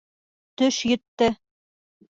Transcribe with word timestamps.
Төш 0.61 0.81
етте. 0.95 1.31